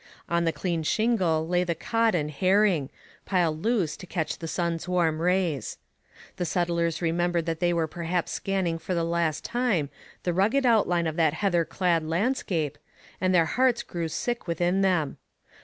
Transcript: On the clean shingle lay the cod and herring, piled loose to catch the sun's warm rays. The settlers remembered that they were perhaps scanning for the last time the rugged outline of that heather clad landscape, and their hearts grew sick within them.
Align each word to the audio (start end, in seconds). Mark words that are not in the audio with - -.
On 0.27 0.45
the 0.45 0.51
clean 0.51 0.81
shingle 0.81 1.47
lay 1.47 1.63
the 1.63 1.75
cod 1.75 2.15
and 2.15 2.31
herring, 2.31 2.89
piled 3.23 3.63
loose 3.63 3.95
to 3.97 4.07
catch 4.07 4.39
the 4.39 4.47
sun's 4.47 4.87
warm 4.89 5.21
rays. 5.21 5.77
The 6.37 6.43
settlers 6.45 7.03
remembered 7.03 7.45
that 7.45 7.59
they 7.59 7.71
were 7.71 7.85
perhaps 7.85 8.31
scanning 8.31 8.79
for 8.79 8.95
the 8.95 9.03
last 9.03 9.45
time 9.45 9.91
the 10.23 10.33
rugged 10.33 10.65
outline 10.65 11.05
of 11.05 11.17
that 11.17 11.35
heather 11.35 11.65
clad 11.65 12.03
landscape, 12.03 12.79
and 13.21 13.31
their 13.31 13.45
hearts 13.45 13.83
grew 13.83 14.07
sick 14.07 14.47
within 14.47 14.81
them. 14.81 15.17